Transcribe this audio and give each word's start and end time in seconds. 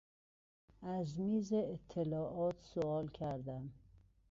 از 0.81 1.19
میز 1.19 1.53
اطلاعات 1.53 2.55
سئوال 2.61 3.07
کردم. 3.07 3.71